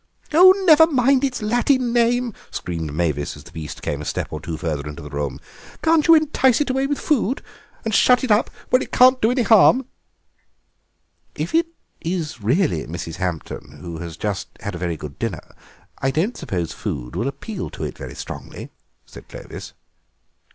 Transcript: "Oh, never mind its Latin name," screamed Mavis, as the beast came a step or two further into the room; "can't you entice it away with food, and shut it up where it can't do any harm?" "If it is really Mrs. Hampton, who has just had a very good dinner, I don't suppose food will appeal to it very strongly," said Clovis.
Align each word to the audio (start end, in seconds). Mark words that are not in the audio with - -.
"Oh, 0.33 0.51
never 0.65 0.87
mind 0.87 1.23
its 1.23 1.43
Latin 1.43 1.93
name," 1.93 2.33
screamed 2.49 2.91
Mavis, 2.91 3.37
as 3.37 3.43
the 3.43 3.51
beast 3.51 3.83
came 3.83 4.01
a 4.01 4.05
step 4.05 4.33
or 4.33 4.39
two 4.41 4.57
further 4.57 4.89
into 4.89 5.03
the 5.03 5.11
room; 5.11 5.39
"can't 5.83 6.07
you 6.07 6.15
entice 6.15 6.59
it 6.59 6.71
away 6.71 6.87
with 6.87 6.97
food, 6.97 7.43
and 7.85 7.93
shut 7.93 8.23
it 8.23 8.31
up 8.31 8.49
where 8.71 8.81
it 8.81 8.91
can't 8.91 9.21
do 9.21 9.29
any 9.29 9.43
harm?" 9.43 9.85
"If 11.35 11.53
it 11.53 11.67
is 11.99 12.41
really 12.41 12.87
Mrs. 12.87 13.17
Hampton, 13.17 13.77
who 13.81 13.99
has 13.99 14.17
just 14.17 14.47
had 14.61 14.73
a 14.73 14.79
very 14.79 14.97
good 14.97 15.19
dinner, 15.19 15.53
I 15.99 16.09
don't 16.09 16.35
suppose 16.35 16.71
food 16.73 17.15
will 17.15 17.27
appeal 17.27 17.69
to 17.69 17.83
it 17.83 17.95
very 17.95 18.15
strongly," 18.15 18.71
said 19.05 19.29
Clovis. 19.29 19.73